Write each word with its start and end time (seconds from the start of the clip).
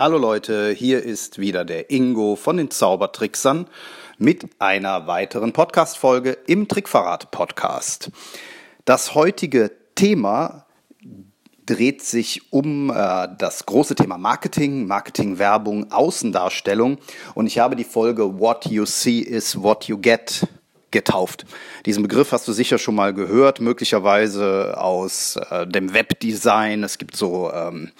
Hallo 0.00 0.16
Leute, 0.16 0.70
hier 0.70 1.02
ist 1.02 1.38
wieder 1.38 1.66
der 1.66 1.90
Ingo 1.90 2.34
von 2.34 2.56
den 2.56 2.70
Zaubertricksern 2.70 3.66
mit 4.16 4.48
einer 4.58 5.06
weiteren 5.06 5.52
Podcast-Folge 5.52 6.38
im 6.46 6.68
Trickverrat-Podcast. 6.68 8.10
Das 8.86 9.14
heutige 9.14 9.70
Thema 9.96 10.64
dreht 11.66 12.00
sich 12.00 12.50
um 12.50 12.88
äh, 12.88 13.28
das 13.36 13.66
große 13.66 13.94
Thema 13.94 14.16
Marketing, 14.16 14.86
Marketing, 14.86 15.38
Werbung, 15.38 15.92
Außendarstellung 15.92 16.96
und 17.34 17.46
ich 17.46 17.58
habe 17.58 17.76
die 17.76 17.84
Folge 17.84 18.40
What 18.40 18.64
You 18.70 18.86
See 18.86 19.18
is 19.18 19.62
What 19.62 19.84
You 19.84 19.98
Get 19.98 20.46
getauft. 20.90 21.44
Diesen 21.84 22.02
Begriff 22.02 22.32
hast 22.32 22.48
du 22.48 22.52
sicher 22.52 22.78
schon 22.78 22.94
mal 22.94 23.12
gehört, 23.12 23.60
möglicherweise 23.60 24.80
aus 24.80 25.36
äh, 25.50 25.66
dem 25.66 25.92
Webdesign. 25.92 26.84
Es 26.84 26.96
gibt 26.96 27.16
so 27.16 27.52
ähm, 27.52 27.90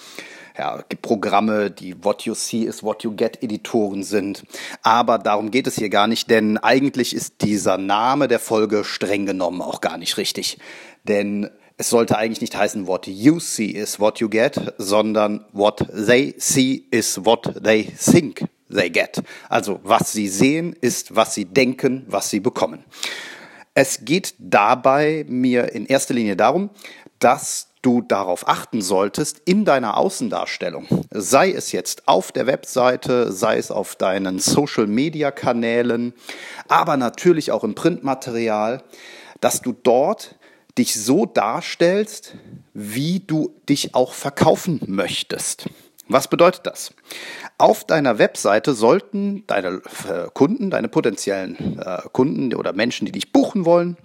ja, 0.61 0.84
gibt 0.86 1.00
Programme, 1.00 1.70
die 1.70 2.04
What 2.04 2.23
You 2.23 2.34
See 2.34 2.64
is 2.64 2.82
What 2.82 3.02
You 3.02 3.12
Get 3.12 3.42
Editoren 3.42 4.02
sind. 4.02 4.45
Aber 4.83 5.16
darum 5.16 5.50
geht 5.50 5.66
es 5.66 5.77
hier 5.77 5.88
gar 5.88 6.06
nicht, 6.06 6.28
denn 6.28 6.59
eigentlich 6.59 7.16
ist 7.16 7.41
dieser 7.41 7.78
Name 7.78 8.28
der 8.28 8.41
Folge 8.41 8.84
streng 8.84 9.24
genommen 9.24 9.62
auch 9.62 9.80
gar 9.80 9.96
nicht 9.96 10.19
richtig. 10.19 10.59
Denn 11.05 11.48
es 11.78 11.88
sollte 11.88 12.19
eigentlich 12.19 12.42
nicht 12.42 12.55
heißen 12.55 12.86
What 12.86 13.06
You 13.06 13.41
See 13.41 13.70
is 13.70 14.00
What 14.00 14.20
You 14.20 14.28
Get, 14.28 14.74
sondern 14.77 15.46
What 15.52 15.83
They 15.95 16.34
See 16.36 16.84
is 16.91 17.24
What 17.24 17.64
They 17.64 17.84
Think 17.84 18.45
They 18.70 18.91
Get. 18.91 19.22
Also 19.48 19.80
was 19.83 20.12
sie 20.12 20.28
sehen 20.28 20.77
ist, 20.78 21.16
was 21.16 21.34
sie 21.34 21.47
denken, 21.47 22.05
was 22.06 22.28
sie 22.28 22.41
bekommen. 22.41 22.84
Es 23.72 24.05
geht 24.05 24.34
dabei 24.38 25.24
mir 25.27 25.72
in 25.72 25.86
erster 25.86 26.12
Linie 26.12 26.36
darum, 26.36 26.69
dass 27.19 27.70
du 27.83 28.02
darauf 28.02 28.47
achten 28.47 28.83
solltest 28.83 29.41
in 29.45 29.65
deiner 29.65 29.97
Außendarstellung. 29.97 30.87
Sei 31.11 31.51
es 31.51 31.73
jetzt 31.73 32.06
auf 32.06 32.33
der 32.33 32.47
Webseite, 32.47 33.33
sei 33.33 33.59
es 33.59 33.70
auf 33.70 33.97
deinen 33.97 34.39
Social-Media-Kanälen, 34.39 36.12
aber 36.69 36.97
natürlich 36.97 37.53
auch 37.53 37.64
im 37.64 37.75
Printmaterial, 37.75 38.83
dass 39.41 39.62
du 39.62 39.72
dort 39.72 40.37
dich 40.77 40.95
so 40.95 41.27
darstellst, 41.27 42.34
wie 42.75 43.20
du 43.20 43.55
dich 43.69 43.94
auch 43.94 44.12
verkaufen 44.12 44.81
möchtest. 44.87 45.67
Was 46.09 46.27
bedeutet 46.28 46.67
das? 46.67 46.92
Auf 47.56 47.84
deiner 47.84 48.19
Webseite 48.19 48.75
sollten 48.75 49.44
deine 49.47 49.81
äh, 50.09 50.28
Kunden, 50.34 50.70
deine 50.70 50.89
potenziellen 50.89 51.78
äh, 51.78 51.98
Kunden 52.12 52.53
oder 52.55 52.72
Menschen, 52.72 53.06
die 53.06 53.12
dich 53.12 53.33
buchen 53.33 53.65
wollen, 53.65 53.97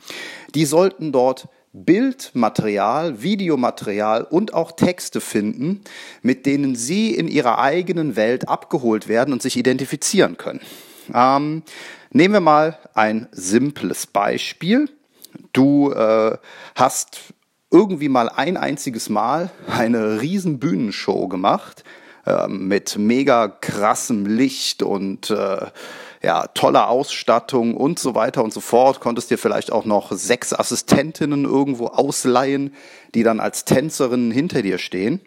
die 0.53 0.65
sollten 0.65 1.11
dort 1.11 1.47
Bildmaterial, 1.83 3.21
Videomaterial 3.21 4.23
und 4.23 4.53
auch 4.53 4.71
Texte 4.71 5.19
finden, 5.19 5.81
mit 6.21 6.45
denen 6.45 6.75
Sie 6.75 7.13
in 7.13 7.27
Ihrer 7.27 7.59
eigenen 7.59 8.15
Welt 8.15 8.47
abgeholt 8.47 9.09
werden 9.09 9.33
und 9.33 9.41
sich 9.41 9.57
identifizieren 9.57 10.37
können. 10.37 10.61
Ähm, 11.13 11.63
nehmen 12.11 12.33
wir 12.33 12.39
mal 12.39 12.77
ein 12.93 13.27
simples 13.31 14.07
Beispiel. 14.07 14.89
Du 15.51 15.91
äh, 15.91 16.37
hast 16.75 17.33
irgendwie 17.71 18.09
mal 18.09 18.29
ein 18.29 18.55
einziges 18.55 19.09
Mal 19.09 19.51
eine 19.67 20.21
riesen 20.21 20.59
Bühnenshow 20.59 21.27
gemacht 21.27 21.83
äh, 22.25 22.47
mit 22.47 22.97
mega 22.97 23.49
krassem 23.49 24.25
Licht 24.25 24.81
und 24.81 25.29
äh, 25.29 25.65
ja, 26.21 26.47
toller 26.47 26.89
Ausstattung 26.89 27.75
und 27.75 27.99
so 27.99 28.15
weiter 28.15 28.43
und 28.43 28.53
so 28.53 28.61
fort. 28.61 28.99
Konntest 28.99 29.31
dir 29.31 29.37
vielleicht 29.37 29.71
auch 29.71 29.85
noch 29.85 30.11
sechs 30.11 30.53
Assistentinnen 30.53 31.45
irgendwo 31.45 31.87
ausleihen, 31.87 32.73
die 33.13 33.23
dann 33.23 33.39
als 33.39 33.65
Tänzerinnen 33.65 34.31
hinter 34.31 34.61
dir 34.61 34.77
stehen. 34.77 35.21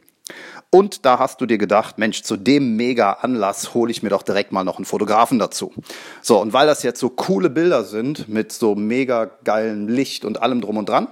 Und 0.71 1.07
da 1.07 1.19
hast 1.19 1.41
du 1.41 1.47
dir 1.47 1.57
gedacht, 1.57 1.97
Mensch, 1.97 2.23
zu 2.23 2.37
dem 2.37 2.77
mega 2.77 3.13
Anlass 3.13 3.73
hole 3.73 3.91
ich 3.91 4.03
mir 4.03 4.11
doch 4.11 4.23
direkt 4.23 4.53
mal 4.53 4.65
noch 4.65 4.77
einen 4.77 4.85
Fotografen 4.85 5.39
dazu. 5.39 5.73
So, 6.21 6.41
und 6.41 6.53
weil 6.53 6.67
das 6.67 6.83
jetzt 6.83 7.01
so 7.01 7.09
coole 7.09 7.49
Bilder 7.49 7.85
sind 7.85 8.29
mit 8.29 8.53
so 8.53 8.75
mega 8.75 9.31
geilem 9.45 9.89
Licht 9.89 10.27
und 10.27 10.43
allem 10.43 10.61
drum 10.61 10.77
und 10.77 10.89
dran, 10.91 11.09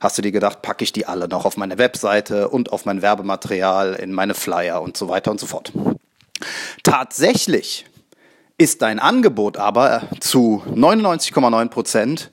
hast 0.00 0.16
du 0.16 0.22
dir 0.22 0.32
gedacht, 0.32 0.62
packe 0.62 0.84
ich 0.84 0.92
die 0.92 1.04
alle 1.04 1.28
noch 1.28 1.44
auf 1.44 1.58
meine 1.58 1.76
Webseite 1.76 2.48
und 2.48 2.72
auf 2.72 2.86
mein 2.86 3.02
Werbematerial, 3.02 3.94
in 3.94 4.12
meine 4.12 4.34
Flyer 4.34 4.80
und 4.80 4.96
so 4.96 5.08
weiter 5.08 5.30
und 5.30 5.40
so 5.40 5.46
fort. 5.46 5.72
Tatsächlich 6.82 7.84
ist 8.58 8.82
dein 8.82 8.98
Angebot 8.98 9.56
aber 9.56 10.02
zu 10.20 10.62
99,9 10.74 11.68
Prozent 11.68 12.32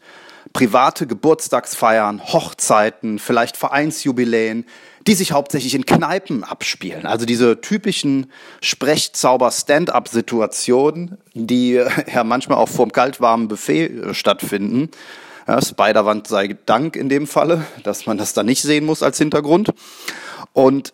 private 0.53 1.05
Geburtstagsfeiern, 1.05 2.33
Hochzeiten, 2.33 3.19
vielleicht 3.19 3.57
Vereinsjubiläen, 3.57 4.65
die 5.05 5.13
sich 5.13 5.33
hauptsächlich 5.33 5.75
in 5.75 5.85
Kneipen 5.85 6.43
abspielen. 6.43 7.05
Also 7.05 7.25
diese 7.25 7.61
typischen 7.61 8.31
Sprechzauber-Stand-up-Situationen, 8.61 11.19
die 11.33 11.83
ja 12.13 12.23
manchmal 12.23 12.57
auch 12.57 12.69
vorm 12.69 12.91
kaltwarmen 12.91 13.47
Buffet 13.47 13.87
äh, 13.87 14.13
stattfinden. 14.13 14.89
Ja, 15.47 15.61
Spiderwand 15.61 16.27
sei 16.27 16.57
Dank 16.65 16.95
in 16.95 17.09
dem 17.09 17.27
Falle, 17.27 17.67
dass 17.83 18.07
man 18.07 18.17
das 18.17 18.33
da 18.33 18.41
nicht 18.41 18.63
sehen 18.63 18.85
muss 18.85 19.03
als 19.03 19.19
Hintergrund. 19.19 19.71
Und 20.53 20.93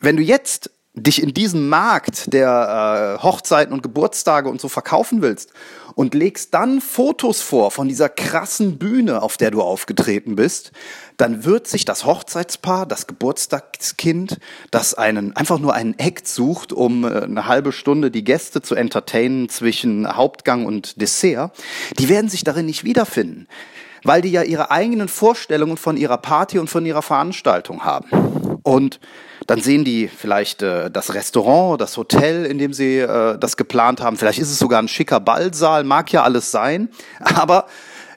wenn 0.00 0.16
du 0.16 0.22
jetzt 0.22 0.70
dich 0.94 1.20
in 1.22 1.34
diesem 1.34 1.68
Markt 1.68 2.32
der 2.32 3.18
äh, 3.18 3.22
Hochzeiten 3.22 3.74
und 3.74 3.82
Geburtstage 3.82 4.48
und 4.48 4.60
so 4.60 4.68
verkaufen 4.68 5.22
willst 5.22 5.52
und 5.96 6.14
legst 6.14 6.54
dann 6.54 6.80
Fotos 6.80 7.40
vor 7.40 7.72
von 7.72 7.88
dieser 7.88 8.08
krassen 8.08 8.78
Bühne, 8.78 9.20
auf 9.22 9.36
der 9.36 9.50
du 9.50 9.60
aufgetreten 9.60 10.36
bist, 10.36 10.70
dann 11.16 11.44
wird 11.44 11.66
sich 11.66 11.84
das 11.84 12.04
Hochzeitspaar, 12.04 12.86
das 12.86 13.08
Geburtstagskind, 13.08 14.38
das 14.70 14.94
einen 14.94 15.34
einfach 15.34 15.58
nur 15.58 15.74
einen 15.74 15.98
Act 15.98 16.28
sucht, 16.28 16.72
um 16.72 17.04
äh, 17.04 17.22
eine 17.22 17.48
halbe 17.48 17.72
Stunde 17.72 18.12
die 18.12 18.24
Gäste 18.24 18.62
zu 18.62 18.76
entertainen 18.76 19.48
zwischen 19.48 20.16
Hauptgang 20.16 20.64
und 20.64 21.00
Dessert, 21.00 21.50
die 21.98 22.08
werden 22.08 22.30
sich 22.30 22.44
darin 22.44 22.66
nicht 22.66 22.84
wiederfinden, 22.84 23.48
weil 24.04 24.22
die 24.22 24.30
ja 24.30 24.44
ihre 24.44 24.70
eigenen 24.70 25.08
Vorstellungen 25.08 25.76
von 25.76 25.96
ihrer 25.96 26.18
Party 26.18 26.60
und 26.60 26.70
von 26.70 26.86
ihrer 26.86 27.02
Veranstaltung 27.02 27.84
haben. 27.84 28.43
Und 28.64 28.98
dann 29.46 29.60
sehen 29.60 29.84
die 29.84 30.08
vielleicht 30.08 30.62
äh, 30.62 30.90
das 30.90 31.14
Restaurant, 31.14 31.80
das 31.80 31.96
Hotel, 31.98 32.46
in 32.46 32.58
dem 32.58 32.72
sie 32.72 32.98
äh, 32.98 33.38
das 33.38 33.56
geplant 33.56 34.00
haben. 34.00 34.16
Vielleicht 34.16 34.38
ist 34.38 34.50
es 34.50 34.58
sogar 34.58 34.80
ein 34.80 34.88
schicker 34.88 35.20
Ballsaal, 35.20 35.84
mag 35.84 36.10
ja 36.12 36.22
alles 36.22 36.50
sein. 36.50 36.88
Aber 37.20 37.66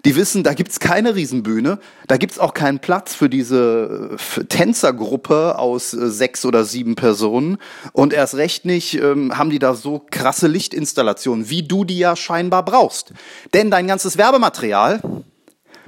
die 0.05 0.15
wissen, 0.15 0.43
da 0.43 0.53
gibt's 0.53 0.79
keine 0.79 1.15
Riesenbühne, 1.15 1.79
da 2.07 2.15
gibt's 2.15 2.39
auch 2.39 2.53
keinen 2.53 2.79
Platz 2.79 3.13
für 3.13 3.29
diese 3.29 4.17
äh, 4.37 4.43
Tänzergruppe 4.45 5.59
aus 5.59 5.93
äh, 5.93 6.09
sechs 6.09 6.45
oder 6.45 6.63
sieben 6.63 6.95
Personen. 6.95 7.57
Und 7.91 8.13
erst 8.13 8.35
recht 8.35 8.63
nicht 8.63 8.93
ähm, 9.01 9.37
haben 9.37 9.49
die 9.49 9.59
da 9.59 9.73
so 9.73 10.05
krasse 10.09 10.47
Lichtinstallationen, 10.47 11.49
wie 11.49 11.63
du 11.63 11.83
die 11.83 11.99
ja 11.99 12.15
scheinbar 12.15 12.63
brauchst. 12.63 13.11
Denn 13.53 13.69
dein 13.69 13.85
ganzes 13.85 14.17
Werbematerial 14.17 15.01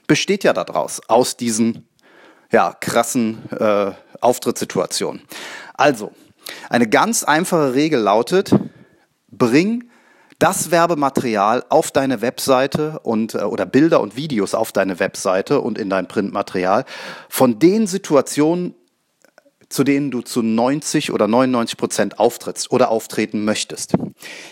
besteht 0.06 0.44
ja 0.44 0.52
daraus, 0.52 1.02
aus 1.08 1.38
diesen 1.38 1.89
ja, 2.52 2.76
krassen 2.80 3.50
äh, 3.52 3.92
Auftrittssituation. 4.22 5.22
Also, 5.76 6.12
eine 6.70 6.88
ganz 6.88 7.24
einfache 7.24 7.74
Regel 7.74 8.00
lautet, 8.00 8.54
bring 9.30 9.90
das 10.40 10.72
Werbematerial 10.72 11.66
auf 11.70 11.92
deine 11.92 12.22
Webseite 12.22 13.00
und 13.04 13.36
äh, 13.36 13.40
oder 13.40 13.66
Bilder 13.66 14.02
und 14.02 14.16
Videos 14.16 14.56
auf 14.56 14.72
deine 14.72 15.00
Webseite 15.00 15.60
und 15.60 15.78
in 15.78 15.90
dein 15.90 16.08
Printmaterial 16.08 16.86
von 17.28 17.60
den 17.60 17.88
Situationen, 17.88 18.74
zu 19.70 19.84
denen 19.84 20.10
du 20.10 20.22
zu 20.22 20.42
90 20.42 21.12
oder 21.12 21.28
99 21.28 21.78
Prozent 21.78 22.20
auftrittst 22.20 22.72
oder 22.72 22.90
auftreten 22.90 23.46
möchtest. 23.46 23.94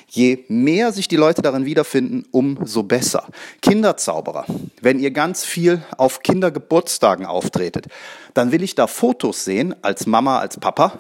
Je 0.08 0.46
mehr 0.48 0.92
sich 0.92 1.08
die 1.08 1.16
Leute 1.16 1.42
darin 1.42 1.66
wiederfinden, 1.66 2.26
umso 2.32 2.84
besser. 2.84 3.26
Kinderzauberer, 3.62 4.46
wenn 4.82 5.00
ihr 5.00 5.12
ganz 5.12 5.44
viel 5.44 5.84
auf 5.98 6.22
Kindergeburtstagen 6.22 7.26
auftretet, 7.26 7.88
dann 8.36 8.52
will 8.52 8.62
ich 8.62 8.76
da 8.76 8.86
Fotos 8.86 9.44
sehen, 9.44 9.76
als 9.82 10.06
Mama, 10.06 10.40
als 10.40 10.60
Papa, 10.60 11.00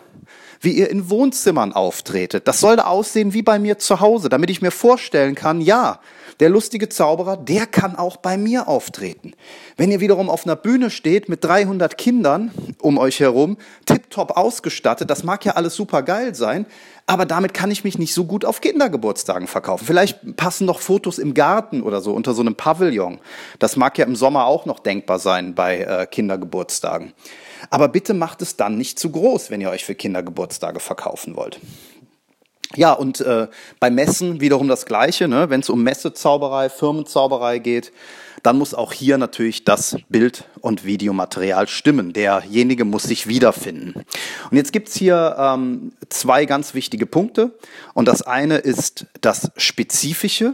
wie 0.59 0.72
ihr 0.72 0.89
in 0.89 1.09
Wohnzimmern 1.09 1.73
auftretet. 1.73 2.47
Das 2.47 2.59
soll 2.59 2.78
da 2.78 2.85
aussehen 2.85 3.34
wie 3.34 3.43
bei 3.43 3.59
mir 3.59 3.78
zu 3.78 3.99
Hause, 3.99 4.29
damit 4.29 4.49
ich 4.49 4.61
mir 4.61 4.72
vorstellen 4.72 5.35
kann, 5.35 5.61
ja, 5.61 5.99
der 6.39 6.49
lustige 6.49 6.89
Zauberer, 6.89 7.37
der 7.37 7.66
kann 7.66 7.95
auch 7.95 8.17
bei 8.17 8.37
mir 8.37 8.67
auftreten. 8.67 9.34
Wenn 9.75 9.91
ihr 9.91 9.99
wiederum 9.99 10.29
auf 10.29 10.45
einer 10.45 10.55
Bühne 10.55 10.89
steht 10.89 11.29
mit 11.29 11.43
300 11.43 11.97
Kindern 11.97 12.51
um 12.81 12.97
euch 12.97 13.19
herum, 13.19 13.57
tiptop 13.85 14.37
ausgestattet, 14.37 15.09
das 15.09 15.23
mag 15.23 15.45
ja 15.45 15.53
alles 15.53 15.75
super 15.75 16.03
geil 16.03 16.35
sein, 16.35 16.66
aber 17.05 17.25
damit 17.25 17.53
kann 17.53 17.72
ich 17.72 17.84
mich 17.84 17.97
nicht 17.97 18.13
so 18.13 18.25
gut 18.25 18.43
auf 18.43 18.61
Kindergeburtstagen 18.61 19.47
verkaufen. 19.47 19.85
Vielleicht 19.85 20.35
passen 20.35 20.66
noch 20.66 20.81
Fotos 20.81 21.19
im 21.19 21.34
Garten 21.34 21.81
oder 21.81 22.01
so 22.01 22.13
unter 22.13 22.34
so 22.34 22.41
einem 22.41 22.55
Pavillon. 22.55 23.19
Das 23.59 23.78
mag 23.78 23.97
ja 23.97 24.05
im 24.05 24.16
Sommer 24.16 24.45
auch 24.45 24.66
noch 24.66 24.79
denkbar 24.79 25.17
sein 25.17 25.55
bei 25.55 25.79
äh, 25.79 26.05
Kindergeburtstagen. 26.05 27.13
Aber 27.69 27.87
bitte 27.87 28.13
macht 28.13 28.41
es 28.41 28.57
dann 28.57 28.78
nicht 28.78 28.99
zu 28.99 29.09
groß, 29.09 29.49
wenn 29.49 29.61
ihr 29.61 29.69
euch 29.69 29.85
für 29.85 29.95
Kindergeburtstage 29.95 30.79
verkaufen 30.79 31.35
wollt. 31.35 31.59
Ja, 32.75 32.93
und 32.93 33.22
äh, 33.22 33.47
bei 33.79 33.90
Messen 33.90 34.41
wiederum 34.41 34.67
das 34.67 34.85
Gleiche. 34.85 35.28
Ne? 35.28 35.49
Wenn 35.49 35.61
es 35.61 35.69
um 35.69 35.84
Messezauberei, 35.84 36.69
Firmenzauberei 36.69 37.59
geht, 37.59 37.93
dann 38.43 38.58
muss 38.58 38.73
auch 38.73 38.93
hier 38.93 39.17
natürlich 39.17 39.64
das 39.64 39.97
Bild- 40.09 40.46
und 40.61 40.85
Videomaterial 40.85 41.67
stimmen. 41.67 42.14
Derjenige 42.14 42.85
muss 42.85 43.03
sich 43.03 43.28
wiederfinden. 43.28 44.05
Und 44.52 44.58
jetzt 44.58 44.73
gibt's 44.73 44.96
hier 44.96 45.35
ähm, 45.40 45.93
zwei 46.09 46.46
ganz 46.46 46.73
wichtige 46.73 47.05
Punkte. 47.05 47.52
Und 47.93 48.08
das 48.08 48.22
eine 48.22 48.58
ist 48.58 49.05
das 49.22 49.52
Spezifische. 49.58 50.53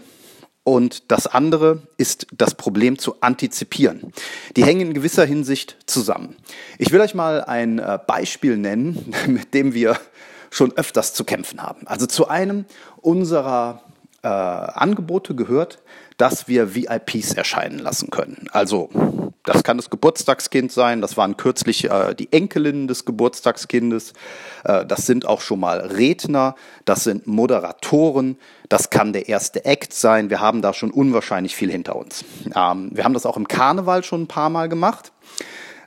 Und 0.63 1.11
das 1.11 1.27
andere 1.27 1.81
ist 1.97 2.27
das 2.31 2.55
Problem 2.55 2.97
zu 2.97 3.17
antizipieren. 3.19 4.13
Die 4.55 4.63
hängen 4.63 4.87
in 4.87 4.93
gewisser 4.93 5.25
Hinsicht 5.25 5.75
zusammen. 5.87 6.37
Ich 6.77 6.91
will 6.93 7.01
euch 7.01 7.13
mal 7.13 7.43
ein 7.43 7.79
äh, 7.79 7.99
Beispiel 8.07 8.55
nennen, 8.55 9.13
mit 9.27 9.53
dem 9.53 9.73
wir 9.73 9.97
schon 10.53 10.71
öfters 10.77 11.13
zu 11.13 11.23
kämpfen 11.23 11.61
haben. 11.61 11.87
Also 11.87 12.05
zu 12.05 12.27
einem 12.27 12.65
unserer 13.01 13.81
äh, 14.21 14.27
Angebote 14.27 15.35
gehört, 15.35 15.79
dass 16.17 16.47
wir 16.47 16.75
VIPs 16.75 17.33
erscheinen 17.33 17.79
lassen 17.79 18.09
können. 18.09 18.47
Also 18.51 18.89
das 19.43 19.63
kann 19.63 19.77
das 19.77 19.89
Geburtstagskind 19.89 20.71
sein, 20.71 21.01
das 21.01 21.17
waren 21.17 21.35
kürzlich 21.35 21.89
äh, 21.89 22.13
die 22.13 22.31
Enkelinnen 22.31 22.87
des 22.87 23.03
Geburtstagskindes, 23.03 24.13
äh, 24.63 24.85
das 24.85 25.05
sind 25.05 25.25
auch 25.25 25.41
schon 25.41 25.59
mal 25.59 25.79
Redner, 25.79 26.55
das 26.85 27.03
sind 27.03 27.27
Moderatoren, 27.27 28.37
das 28.69 28.89
kann 28.89 29.11
der 29.11 29.27
erste 29.27 29.65
Act 29.65 29.93
sein. 29.93 30.29
Wir 30.29 30.39
haben 30.39 30.61
da 30.61 30.73
schon 30.73 30.91
unwahrscheinlich 30.91 31.55
viel 31.55 31.69
hinter 31.69 31.95
uns. 31.95 32.23
Ähm, 32.55 32.91
wir 32.93 33.03
haben 33.03 33.13
das 33.13 33.25
auch 33.25 33.35
im 33.35 33.47
Karneval 33.47 34.03
schon 34.03 34.23
ein 34.23 34.27
paar 34.27 34.49
Mal 34.49 34.69
gemacht. 34.69 35.11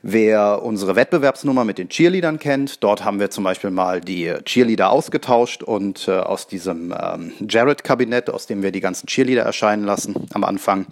Wer 0.03 0.61
unsere 0.63 0.95
Wettbewerbsnummer 0.95 1.65
mit 1.65 1.77
den 1.77 1.89
Cheerleadern 1.89 2.39
kennt, 2.39 2.83
dort 2.83 3.03
haben 3.03 3.19
wir 3.19 3.29
zum 3.29 3.43
Beispiel 3.43 3.71
mal 3.71 3.99
die 3.99 4.33
Cheerleader 4.45 4.91
ausgetauscht 4.91 5.63
und 5.63 6.07
äh, 6.07 6.11
aus 6.11 6.47
diesem 6.47 6.93
ähm, 6.97 7.33
Jared-Kabinett, 7.47 8.29
aus 8.29 8.45
dem 8.45 8.61
wir 8.61 8.71
die 8.71 8.79
ganzen 8.79 9.07
Cheerleader 9.07 9.43
erscheinen 9.43 9.85
lassen 9.85 10.27
am 10.33 10.43
Anfang, 10.43 10.85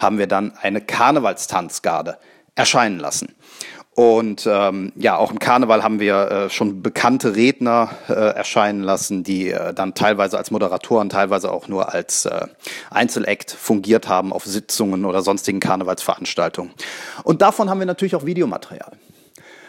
haben 0.00 0.18
wir 0.18 0.26
dann 0.26 0.52
eine 0.60 0.80
Karnevalstanzgarde 0.80 2.18
erscheinen 2.54 2.98
lassen. 2.98 3.34
Und 3.94 4.48
ähm, 4.50 4.92
ja, 4.96 5.16
auch 5.18 5.30
im 5.30 5.38
Karneval 5.38 5.82
haben 5.82 6.00
wir 6.00 6.30
äh, 6.30 6.50
schon 6.50 6.82
bekannte 6.82 7.36
Redner 7.36 7.90
äh, 8.08 8.12
erscheinen 8.12 8.82
lassen, 8.82 9.22
die 9.22 9.50
äh, 9.50 9.74
dann 9.74 9.94
teilweise 9.94 10.38
als 10.38 10.50
Moderatoren, 10.50 11.10
teilweise 11.10 11.52
auch 11.52 11.68
nur 11.68 11.92
als 11.92 12.24
äh, 12.24 12.46
Einzelakt 12.90 13.50
fungiert 13.50 14.08
haben 14.08 14.32
auf 14.32 14.46
Sitzungen 14.46 15.04
oder 15.04 15.20
sonstigen 15.20 15.60
Karnevalsveranstaltungen. 15.60 16.72
Und 17.22 17.42
davon 17.42 17.68
haben 17.68 17.80
wir 17.80 17.86
natürlich 17.86 18.16
auch 18.16 18.24
Videomaterial. 18.24 18.92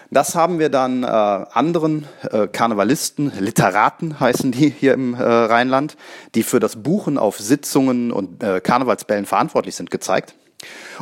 Das 0.10 0.36
haben 0.36 0.60
wir 0.60 0.70
dann 0.70 1.04
äh, 1.04 1.08
anderen 1.08 2.08
äh, 2.31 2.48
Karnevalisten, 2.48 3.34
Literaten 3.40 4.20
heißen 4.20 4.52
die 4.52 4.70
hier 4.70 4.94
im 4.94 5.16
äh, 5.16 5.24
Rheinland, 5.24 5.98
die 6.36 6.44
für 6.44 6.60
das 6.62 6.81
Buchen 6.81 7.18
auf 7.18 7.40
Sitzungen 7.40 8.12
und 8.12 8.42
äh, 8.42 8.62
Karnevalsbällen 8.62 9.25
verantwortlich 9.25 9.75
sind, 9.75 9.92
gezeigt. 9.92 10.36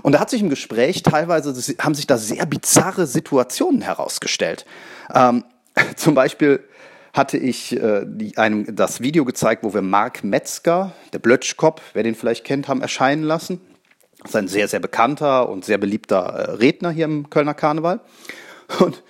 Und 0.04 0.14
da 0.14 0.20
hat 0.20 0.30
sich 0.30 0.42
im 0.42 0.50
Gespräch 0.50 1.04
teilweise, 1.04 1.54
haben 1.80 1.96
sich 1.96 2.08
da 2.08 2.18
sehr 2.18 2.46
bizarre 2.46 3.08
Situationen 3.08 3.82
herausgestellt. 3.82 4.66
Ähm, 5.14 5.44
zum 5.96 6.16
Beispiel 6.16 6.64
hatte 7.14 7.38
ich 7.38 7.74
äh, 7.74 8.06
die, 8.06 8.38
einem 8.38 8.76
das 8.76 9.02
Video 9.02 9.26
gezeigt, 9.26 9.64
wo 9.64 9.74
wir 9.74 9.82
Mark 9.82 10.24
Metzger, 10.24 10.94
der 11.14 11.20
Blötschkopf, 11.20 11.82
wer 11.94 12.04
den 12.04 12.16
vielleicht 12.16 12.46
kennt, 12.46 12.68
haben 12.68 12.82
erscheinen 12.82 13.24
lassen. 13.24 13.60
Das 14.22 14.32
ist 14.32 14.36
ein 14.36 14.48
sehr, 14.48 14.68
sehr 14.68 14.80
bekannter 14.80 15.50
und 15.50 15.66
sehr 15.66 15.78
beliebter 15.78 16.20
äh, 16.20 16.52
Redner 16.52 16.92
hier 16.92 17.06
im 17.06 17.30
Kölner 17.30 17.54
Karneval. 17.54 18.02
Und 18.80 19.04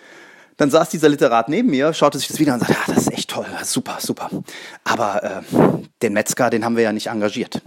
dann 0.57 0.69
saß 0.69 0.89
dieser 0.89 1.09
Literat 1.09 1.50
neben 1.50 1.69
mir, 1.69 1.94
schaute 1.94 2.19
sich 2.19 2.27
das 2.27 2.39
Video 2.39 2.53
an 2.53 2.59
und 2.59 2.68
sagte, 2.68 2.81
ah, 2.86 2.94
das 2.94 3.07
ist 3.07 3.13
echt 3.13 3.31
toll, 3.31 3.48
super, 3.63 3.98
super. 4.00 4.30
Aber 4.83 5.24
äh, 5.24 5.42
den 6.01 6.13
Metzger, 6.13 6.50
den 6.50 6.63
haben 6.63 6.75
wir 6.75 6.83
ja 6.83 6.94
nicht 6.94 7.07
engagiert. 7.07 7.62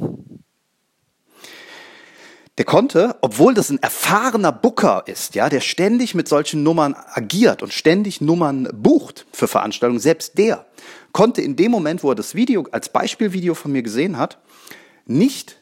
Der 2.57 2.65
konnte, 2.65 3.17
obwohl 3.21 3.53
das 3.53 3.71
ein 3.71 3.83
erfahrener 3.83 4.53
Booker 4.53 5.03
ist, 5.07 5.35
ja, 5.35 5.49
der 5.49 5.61
ständig 5.61 6.15
mit 6.15 6.29
solchen 6.29 6.63
Nummern 6.63 6.95
agiert 7.13 7.63
und 7.63 7.73
ständig 7.73 8.21
Nummern 8.21 8.69
bucht 8.73 9.27
für 9.33 9.49
Veranstaltungen, 9.49 9.99
selbst 9.99 10.39
der 10.39 10.65
konnte 11.11 11.43
in 11.43 11.57
dem 11.57 11.73
Moment, 11.73 12.05
wo 12.05 12.11
er 12.11 12.15
das 12.15 12.37
Video 12.37 12.65
als 12.71 12.91
Beispielvideo 12.91 13.55
von 13.55 13.73
mir 13.73 13.83
gesehen 13.83 14.19
hat, 14.19 14.39
nicht 15.05 15.61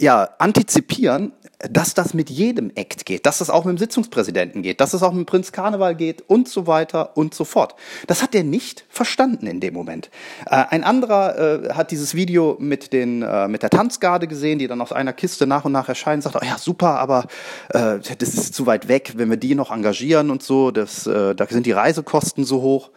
ja, 0.00 0.30
antizipieren, 0.38 1.32
dass 1.70 1.94
das 1.94 2.14
mit 2.14 2.30
jedem 2.30 2.70
Act 2.74 3.06
geht, 3.06 3.26
dass 3.26 3.38
das 3.38 3.50
auch 3.50 3.64
mit 3.64 3.76
dem 3.76 3.78
Sitzungspräsidenten 3.78 4.62
geht, 4.62 4.80
dass 4.80 4.92
das 4.92 5.02
auch 5.02 5.12
mit 5.12 5.20
dem 5.20 5.26
Prinz 5.26 5.52
Karneval 5.52 5.94
geht 5.94 6.22
und 6.28 6.48
so 6.48 6.66
weiter 6.66 7.16
und 7.16 7.34
so 7.34 7.44
fort. 7.44 7.74
Das 8.06 8.22
hat 8.22 8.34
er 8.34 8.42
nicht 8.42 8.84
verstanden 8.88 9.46
in 9.46 9.60
dem 9.60 9.74
Moment. 9.74 10.10
Äh, 10.46 10.64
ein 10.70 10.84
anderer 10.84 11.38
äh, 11.64 11.74
hat 11.74 11.90
dieses 11.90 12.14
Video 12.14 12.56
mit, 12.58 12.92
den, 12.92 13.22
äh, 13.22 13.48
mit 13.48 13.62
der 13.62 13.70
Tanzgarde 13.70 14.26
gesehen, 14.26 14.58
die 14.58 14.66
dann 14.66 14.80
aus 14.80 14.92
einer 14.92 15.12
Kiste 15.12 15.46
nach 15.46 15.64
und 15.64 15.72
nach 15.72 15.88
erscheinen, 15.88 16.22
sagt, 16.22 16.36
oh 16.36 16.44
ja, 16.44 16.58
super, 16.58 16.98
aber 16.98 17.26
äh, 17.70 17.98
das 18.18 18.34
ist 18.34 18.54
zu 18.54 18.66
weit 18.66 18.88
weg, 18.88 19.12
wenn 19.16 19.30
wir 19.30 19.36
die 19.36 19.54
noch 19.54 19.70
engagieren 19.70 20.30
und 20.30 20.42
so, 20.42 20.70
das, 20.70 21.06
äh, 21.06 21.34
da 21.34 21.46
sind 21.46 21.66
die 21.66 21.72
Reisekosten 21.72 22.44
so 22.44 22.62
hoch. 22.62 22.90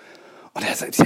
Und 0.53 0.63
er 0.65 0.73
sagt, 0.73 1.03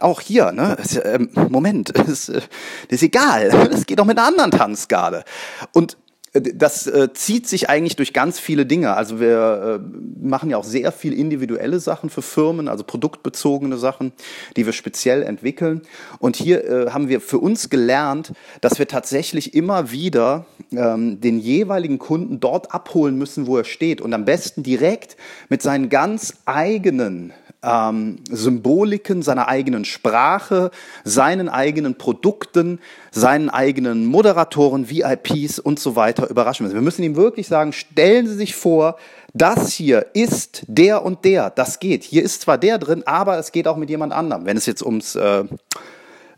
auch 0.00 0.22
hier, 0.22 0.52
ne, 0.52 0.76
ähm, 1.04 1.28
Moment, 1.50 1.90
das, 1.94 2.26
das 2.26 2.48
ist 2.88 3.02
egal, 3.02 3.50
das 3.70 3.84
geht 3.84 4.00
auch 4.00 4.06
mit 4.06 4.18
einer 4.18 4.26
anderen 4.26 4.50
Tanzgarde. 4.50 5.24
Und 5.72 5.92
äh, 5.92 6.05
das 6.40 6.86
äh, 6.86 7.12
zieht 7.12 7.48
sich 7.48 7.68
eigentlich 7.68 7.96
durch 7.96 8.12
ganz 8.12 8.38
viele 8.38 8.66
Dinge. 8.66 8.94
Also 8.94 9.20
wir 9.20 9.80
äh, 9.80 10.26
machen 10.26 10.50
ja 10.50 10.56
auch 10.56 10.64
sehr 10.64 10.92
viel 10.92 11.12
individuelle 11.12 11.80
Sachen 11.80 12.10
für 12.10 12.22
Firmen, 12.22 12.68
also 12.68 12.84
produktbezogene 12.84 13.76
Sachen, 13.76 14.12
die 14.56 14.66
wir 14.66 14.72
speziell 14.72 15.22
entwickeln. 15.22 15.82
Und 16.18 16.36
hier 16.36 16.64
äh, 16.64 16.90
haben 16.90 17.08
wir 17.08 17.20
für 17.20 17.38
uns 17.38 17.70
gelernt, 17.70 18.32
dass 18.60 18.78
wir 18.78 18.88
tatsächlich 18.88 19.54
immer 19.54 19.90
wieder 19.90 20.46
ähm, 20.72 21.20
den 21.20 21.38
jeweiligen 21.38 21.98
Kunden 21.98 22.40
dort 22.40 22.72
abholen 22.72 23.16
müssen, 23.16 23.46
wo 23.46 23.56
er 23.56 23.64
steht 23.64 24.00
und 24.00 24.12
am 24.12 24.24
besten 24.24 24.62
direkt 24.62 25.16
mit 25.48 25.62
seinen 25.62 25.88
ganz 25.88 26.34
eigenen 26.44 27.32
ähm, 27.66 28.18
Symboliken, 28.30 29.22
seiner 29.22 29.48
eigenen 29.48 29.84
Sprache, 29.84 30.70
seinen 31.04 31.48
eigenen 31.48 31.98
Produkten, 31.98 32.78
seinen 33.10 33.50
eigenen 33.50 34.06
Moderatoren, 34.06 34.88
VIPs 34.88 35.58
und 35.58 35.80
so 35.80 35.96
weiter 35.96 36.30
überraschen 36.30 36.64
müssen. 36.64 36.76
Wir 36.76 36.82
müssen 36.82 37.02
ihm 37.02 37.16
wirklich 37.16 37.48
sagen, 37.48 37.72
stellen 37.72 38.26
Sie 38.26 38.34
sich 38.34 38.54
vor, 38.54 38.96
das 39.34 39.72
hier 39.72 40.06
ist 40.14 40.62
der 40.66 41.04
und 41.04 41.24
der, 41.24 41.50
das 41.50 41.80
geht. 41.80 42.04
Hier 42.04 42.22
ist 42.22 42.42
zwar 42.42 42.56
der 42.56 42.78
drin, 42.78 43.02
aber 43.06 43.38
es 43.38 43.52
geht 43.52 43.68
auch 43.68 43.76
mit 43.76 43.90
jemand 43.90 44.12
anderem, 44.12 44.46
wenn 44.46 44.56
es 44.56 44.64
jetzt 44.64 44.82
ums 44.82 45.14
äh, 45.16 45.44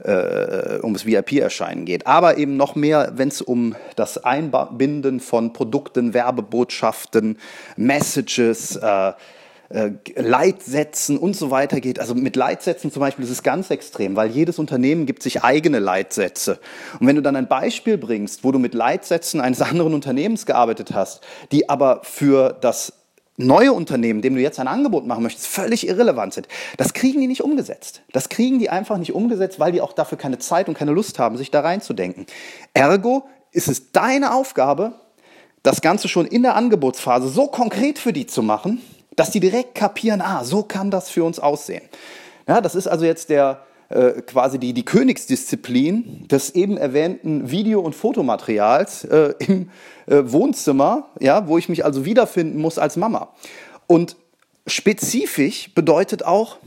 äh, 0.05 0.79
ums 0.83 1.07
VIP-Erscheinen 1.07 1.85
geht. 1.85 2.07
Aber 2.07 2.39
eben 2.39 2.57
noch 2.57 2.75
mehr, 2.75 3.13
wenn 3.15 3.29
es 3.29 3.43
um 3.43 3.75
das 3.97 4.25
Einbinden 4.25 5.21
von 5.21 5.53
Produkten, 5.53 6.15
Werbebotschaften, 6.15 7.39
Messages, 7.77 8.77
äh, 8.77 9.13
Leitsätzen 9.71 11.19
und 11.19 11.37
so 11.37 11.51
weiter 11.51 11.81
geht. 11.81 12.01
Also 12.01 12.15
mit 12.15 12.37
Leitsätzen 12.37 12.91
zum 12.91 13.01
Beispiel 13.01 13.25
ist 13.25 13.31
es 13.31 13.43
ganz 13.43 13.71
extrem, 13.71 14.17
weil 14.17 14.31
jedes 14.31 14.59
Unternehmen 14.59 15.05
gibt 15.05 15.23
sich 15.23 15.45
eigene 15.45 15.79
Leitsätze. 15.79 16.59
Und 16.99 17.07
wenn 17.07 17.17
du 17.17 17.23
dann 17.23 17.37
ein 17.37 17.49
Beispiel 17.49 17.99
bringst, 17.99 18.45
wo 18.45 18.53
du 18.53 18.59
mit 18.59 18.73
Leitsätzen 18.73 19.43
eines 19.43 19.61
anderen 19.63 19.93
Unternehmens 19.93 20.47
gearbeitet 20.47 20.95
hast, 20.95 21.21
die 21.53 21.69
aber 21.69 22.01
für 22.03 22.57
das 22.61 22.95
neue 23.37 23.73
Unternehmen, 23.73 24.23
dem 24.23 24.35
du 24.35 24.41
jetzt 24.41 24.59
ein 24.59 24.69
Angebot 24.69 25.07
machen 25.07 25.23
möchtest, 25.23 25.47
völlig 25.47 25.87
irrelevant 25.87 26.35
sind. 26.35 26.49
Das 26.79 26.95
kriegen 26.95 27.21
die 27.21 27.29
nicht 27.29 27.43
umgesetzt. 27.43 28.03
Das 28.13 28.31
kriegen 28.31 28.59
die 28.59 28.71
einfach 28.71 28.97
nicht 28.97 29.13
umgesetzt, 29.13 29.61
weil 29.61 29.73
die 29.73 29.83
auch 29.83 29.93
dafür 29.93 30.19
keine 30.19 30.39
Zeit 30.39 30.69
und 30.69 30.75
keine 30.77 30.93
Lust 30.93 31.19
haben, 31.19 31.37
sich 31.37 31.51
da 31.51 31.61
reinzudenken. 31.61 32.27
Ergo 32.73 33.29
ist 33.53 33.69
es 33.69 33.93
deine 33.93 34.35
Aufgabe, 34.35 34.95
das 35.63 35.83
Ganze 35.83 36.09
schon 36.09 36.27
in 36.27 36.43
der 36.43 36.57
Angebotsphase 36.57 37.29
so 37.29 37.47
konkret 37.49 37.99
für 37.99 38.13
die 38.13 38.27
zu 38.27 38.43
machen, 38.43 38.81
dass 39.19 39.31
die 39.33 39.41
direkt 39.41 39.75
kapieren, 39.75 40.21
ah, 40.21 40.45
so 40.45 40.63
kann 40.63 40.93
das 40.93 41.11
für 41.11 41.25
uns 41.25 41.41
aussehen. 41.41 41.83
Ja, 42.47 42.61
das 42.61 42.77
ist 42.77 42.87
also 42.87 43.05
jetzt 43.05 43.31
der, 43.31 43.65
äh, 43.89 44.23
quasi 44.23 44.61
die, 44.61 44.73
die 44.73 44.85
Königsdisziplin 44.85 46.29
des 46.29 46.51
eben 46.51 46.77
erwähnten 46.77 47.51
Video- 47.51 47.81
und 47.81 47.97
Fotomaterials 47.97 49.03
äh, 49.05 49.35
im 49.41 49.71
äh, 50.07 50.23
Wohnzimmer, 50.25 51.09
ja, 51.19 51.49
wo 51.49 51.59
ich 51.59 51.69
mich 51.69 51.85
also 51.85 52.05
wiederfinden 52.05 52.61
muss 52.61 52.79
als 52.79 52.97
Mama. 52.97 53.35
Und 53.89 54.15
spezifisch 54.69 55.75
bedeutet 55.75 56.25
auch, 56.25 56.59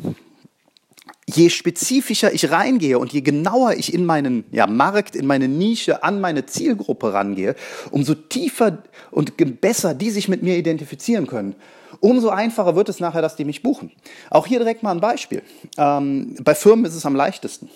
je 1.27 1.49
spezifischer 1.49 2.33
ich 2.33 2.51
reingehe 2.51 2.99
und 2.99 3.13
je 3.13 3.21
genauer 3.21 3.75
ich 3.77 3.93
in 3.93 4.03
meinen 4.03 4.43
ja, 4.51 4.67
Markt, 4.67 5.15
in 5.15 5.25
meine 5.25 5.47
Nische, 5.47 6.03
an 6.03 6.19
meine 6.19 6.45
Zielgruppe 6.47 7.13
rangehe, 7.13 7.55
umso 7.91 8.13
tiefer 8.13 8.83
und 9.09 9.37
besser 9.61 9.93
die 9.93 10.09
sich 10.09 10.27
mit 10.27 10.43
mir 10.43 10.57
identifizieren 10.57 11.27
können, 11.27 11.55
umso 12.01 12.29
einfacher 12.29 12.75
wird 12.75 12.89
es 12.89 12.99
nachher, 12.99 13.21
dass 13.21 13.37
die 13.37 13.45
mich 13.45 13.63
buchen. 13.63 13.91
Auch 14.29 14.45
hier 14.45 14.59
direkt 14.59 14.83
mal 14.83 14.91
ein 14.91 14.99
Beispiel. 14.99 15.41
Ähm, 15.77 16.35
bei 16.43 16.53
Firmen 16.53 16.85
ist 16.85 16.95
es 16.95 17.05
am 17.05 17.15
leichtesten. 17.15 17.69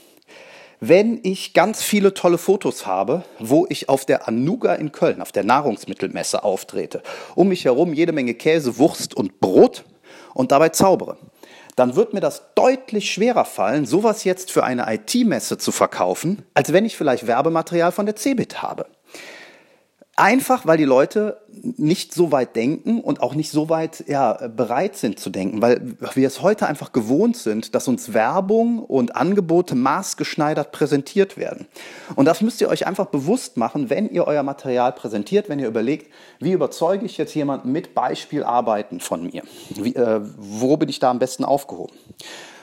Wenn 0.82 1.22
ich 1.24 1.54
ganz 1.54 1.82
viele 1.82 2.14
tolle 2.14 2.38
Fotos 2.38 2.86
habe, 2.86 3.24
wo 3.40 3.66
ich 3.70 3.88
auf 3.88 4.06
der 4.06 4.28
Anuga 4.28 4.74
in 4.76 4.92
Köln, 4.92 5.22
auf 5.22 5.32
der 5.32 5.46
Nahrungsmittelmesse 5.46 6.44
auftrete, 6.44 7.02
um 7.34 7.48
mich 7.48 7.64
herum 7.64 7.94
jede 7.94 8.12
Menge 8.12 8.34
Käse, 8.34 8.78
Wurst 8.78 9.16
und 9.16 9.40
Brot 9.40 9.86
und 10.34 10.52
dabei 10.52 10.70
zaubere, 10.70 11.18
dann 11.76 11.96
wird 11.96 12.14
mir 12.14 12.20
das 12.20 12.54
deutlich 12.56 13.12
schwerer 13.12 13.46
fallen, 13.46 13.86
sowas 13.86 14.24
jetzt 14.24 14.52
für 14.52 14.64
eine 14.64 14.86
IT-Messe 14.94 15.58
zu 15.58 15.72
verkaufen, 15.72 16.44
als 16.54 16.74
wenn 16.74 16.86
ich 16.86 16.98
vielleicht 16.98 17.28
Werbematerial 17.28 17.92
von 17.92 18.06
der 18.06 18.16
Cebit 18.16 18.62
habe. 18.62 18.86
Einfach, 20.18 20.66
weil 20.66 20.78
die 20.78 20.86
Leute 20.86 21.42
nicht 21.62 22.14
so 22.14 22.32
weit 22.32 22.56
denken 22.56 23.02
und 23.02 23.22
auch 23.22 23.36
nicht 23.36 23.52
so 23.52 23.68
weit 23.68 24.06
ja, 24.08 24.48
bereit 24.48 24.96
sind 24.96 25.20
zu 25.20 25.30
denken, 25.30 25.62
weil 25.62 25.98
wir 26.14 26.26
es 26.26 26.42
heute 26.42 26.68
einfach 26.68 26.94
gewohnt 26.94 27.36
sind, 27.36 27.76
dass 27.76 27.90
uns 27.90 28.14
Werbung 28.14 28.80
und 28.80 29.18
Angebote 29.18 29.76
maßgeschneidert 29.76 30.72
präsentiert 30.72 31.36
werden. 31.36 31.68
Und 32.16 32.26
das 32.26 32.40
müsst 32.40 32.62
ihr 32.62 32.70
euch 32.70 32.88
einfach 32.88 33.08
bewusst 33.08 33.58
machen, 33.58 33.90
wenn 33.90 34.10
ihr 34.10 34.26
euer 34.26 34.44
Material 34.44 34.94
präsentiert, 34.94 35.50
wenn 35.50 35.60
ihr 35.60 35.68
überlegt, 35.68 36.10
wie 36.40 36.54
überzeuge 36.54 37.06
ich 37.06 37.18
jetzt 37.18 37.36
jemanden 37.36 37.74
mit 37.74 37.94
Beispielarbeiten 37.94 39.02
von 39.02 39.24
mir? 39.24 39.44
Wie, 39.72 39.96
äh, 39.96 40.22
wo 40.38 40.78
bin 40.78 40.88
ich 40.88 41.00
da 41.00 41.12
am 41.12 41.20
besten 41.20 41.44
aufgehoben? 41.44 41.94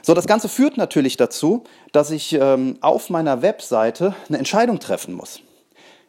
So, 0.00 0.14
das 0.14 0.26
Ganze 0.26 0.48
führt 0.48 0.78
natürlich 0.78 1.18
dazu, 1.18 1.64
dass 1.92 2.10
ich 2.10 2.32
ähm, 2.32 2.78
auf 2.80 3.10
meiner 3.10 3.42
Webseite 3.42 4.14
eine 4.28 4.38
Entscheidung 4.38 4.78
treffen 4.78 5.12
muss. 5.12 5.42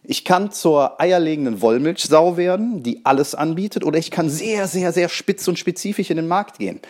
Ich 0.03 0.25
kann 0.25 0.51
zur 0.51 1.00
eierlegenden 1.00 1.62
Wollmilchsau 1.62 2.36
werden, 2.36 2.83
die 2.83 3.05
alles 3.05 3.36
anbietet, 3.36 3.86
oder 3.86 3.98
ich 3.98 4.12
kann 4.12 4.29
sehr, 4.29 4.67
sehr, 4.67 4.91
sehr 4.91 5.07
spitz 5.07 5.48
und 5.48 5.57
spezifisch 5.57 6.10
in 6.10 6.17
den 6.17 6.27
Markt 6.27 6.60
gehen. 6.60 6.81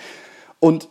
Und 0.60 0.90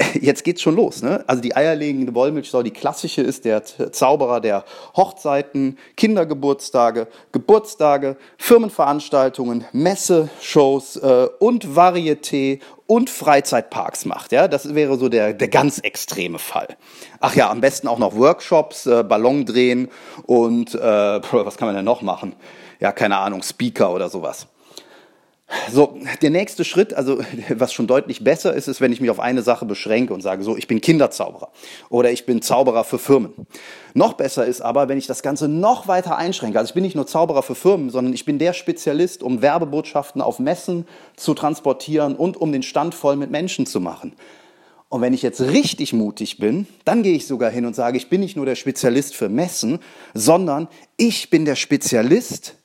jetzt 0.20 0.44
geht's 0.44 0.62
schon 0.62 0.76
los. 0.76 1.02
Ne? 1.02 1.24
Also 1.26 1.42
die 1.42 1.56
eierlegende 1.56 2.14
Wollmilchsau, 2.14 2.62
die 2.62 2.70
klassische 2.70 3.22
ist 3.22 3.44
der 3.44 3.62
Zauberer 3.64 4.40
der 4.40 4.64
Hochzeiten, 4.96 5.78
Kindergeburtstage, 5.96 7.08
Geburtstage, 7.32 8.16
Firmenveranstaltungen, 8.38 9.64
Messe, 9.72 10.28
Shows 10.40 10.96
äh, 10.96 11.28
und 11.38 11.66
Varieté 11.66 12.60
und 12.86 13.08
Freizeitparks 13.08 14.04
macht. 14.04 14.32
Ja, 14.32 14.48
das 14.48 14.74
wäre 14.74 14.98
so 14.98 15.08
der, 15.08 15.32
der 15.32 15.48
ganz 15.48 15.78
extreme 15.78 16.38
Fall. 16.38 16.76
Ach 17.20 17.34
ja, 17.34 17.50
am 17.50 17.60
besten 17.60 17.88
auch 17.88 17.98
noch 17.98 18.16
Workshops, 18.16 18.86
äh, 18.86 19.02
Ballon 19.02 19.46
drehen 19.46 19.88
und 20.26 20.74
äh, 20.74 20.78
was 21.32 21.56
kann 21.56 21.68
man 21.68 21.76
denn 21.76 21.84
noch 21.84 22.02
machen? 22.02 22.34
Ja, 22.80 22.92
keine 22.92 23.18
Ahnung, 23.18 23.42
Speaker 23.42 23.92
oder 23.94 24.08
sowas. 24.08 24.48
So, 25.70 25.98
der 26.22 26.30
nächste 26.30 26.64
Schritt, 26.64 26.94
also 26.94 27.20
was 27.50 27.72
schon 27.72 27.86
deutlich 27.86 28.24
besser 28.24 28.54
ist, 28.54 28.68
ist, 28.68 28.80
wenn 28.80 28.92
ich 28.92 29.00
mich 29.00 29.10
auf 29.10 29.20
eine 29.20 29.42
Sache 29.42 29.66
beschränke 29.66 30.14
und 30.14 30.22
sage, 30.22 30.42
so, 30.44 30.56
ich 30.56 30.66
bin 30.66 30.80
Kinderzauberer 30.80 31.50
oder 31.90 32.10
ich 32.10 32.26
bin 32.26 32.40
Zauberer 32.40 32.84
für 32.84 32.98
Firmen. 32.98 33.32
Noch 33.94 34.14
besser 34.14 34.46
ist 34.46 34.62
aber, 34.62 34.88
wenn 34.88 34.98
ich 34.98 35.06
das 35.06 35.22
Ganze 35.22 35.48
noch 35.48 35.88
weiter 35.88 36.16
einschränke. 36.16 36.58
Also 36.58 36.70
ich 36.70 36.74
bin 36.74 36.82
nicht 36.82 36.96
nur 36.96 37.06
Zauberer 37.06 37.42
für 37.42 37.54
Firmen, 37.54 37.90
sondern 37.90 38.14
ich 38.14 38.24
bin 38.24 38.38
der 38.38 38.54
Spezialist, 38.54 39.22
um 39.22 39.42
Werbebotschaften 39.42 40.22
auf 40.22 40.38
Messen 40.38 40.86
zu 41.16 41.34
transportieren 41.34 42.16
und 42.16 42.36
um 42.36 42.52
den 42.52 42.62
Stand 42.62 42.94
voll 42.94 43.16
mit 43.16 43.30
Menschen 43.30 43.66
zu 43.66 43.80
machen. 43.80 44.14
Und 44.88 45.00
wenn 45.00 45.14
ich 45.14 45.22
jetzt 45.22 45.40
richtig 45.40 45.92
mutig 45.94 46.38
bin, 46.38 46.66
dann 46.84 47.02
gehe 47.02 47.14
ich 47.14 47.26
sogar 47.26 47.50
hin 47.50 47.64
und 47.64 47.74
sage, 47.74 47.96
ich 47.96 48.10
bin 48.10 48.20
nicht 48.20 48.36
nur 48.36 48.44
der 48.44 48.56
Spezialist 48.56 49.16
für 49.16 49.30
Messen, 49.30 49.78
sondern 50.12 50.68
ich 50.98 51.30
bin 51.30 51.46
der 51.46 51.56
Spezialist 51.56 52.56